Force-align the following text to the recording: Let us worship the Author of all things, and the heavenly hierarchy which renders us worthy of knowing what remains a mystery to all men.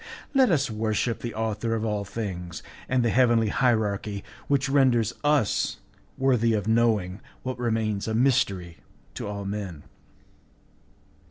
Let 0.33 0.49
us 0.49 0.71
worship 0.71 1.19
the 1.19 1.35
Author 1.35 1.75
of 1.75 1.85
all 1.85 2.03
things, 2.05 2.63
and 2.89 3.05
the 3.05 3.11
heavenly 3.11 3.49
hierarchy 3.49 4.23
which 4.47 4.67
renders 4.67 5.13
us 5.23 5.77
worthy 6.17 6.53
of 6.55 6.67
knowing 6.67 7.21
what 7.43 7.59
remains 7.59 8.07
a 8.07 8.15
mystery 8.15 8.77
to 9.13 9.27
all 9.27 9.45
men. 9.45 9.83